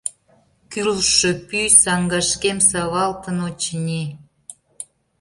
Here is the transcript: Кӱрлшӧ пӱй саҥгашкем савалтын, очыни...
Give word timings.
Кӱрлшӧ 0.71 1.31
пӱй 1.47 1.67
саҥгашкем 1.83 2.57
савалтын, 2.69 3.37
очыни... 3.47 4.03